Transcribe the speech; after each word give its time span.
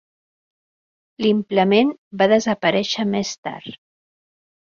L"implement 1.23 1.91
va 2.21 2.29
desaparèixer 2.33 3.07
més 3.17 3.35
tard. 3.49 3.79